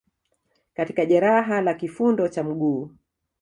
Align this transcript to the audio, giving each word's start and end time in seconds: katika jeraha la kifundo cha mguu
katika 0.73 1.05
jeraha 1.05 1.61
la 1.61 1.73
kifundo 1.73 2.27
cha 2.27 2.43
mguu 2.43 2.89